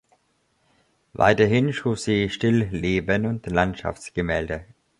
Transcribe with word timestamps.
Weiterhin 1.13 1.73
schuf 1.73 1.99
sie 1.99 2.31
Stillleben 2.31 3.27
und 3.27 3.45
Landschaftsgemälde. 3.45 4.65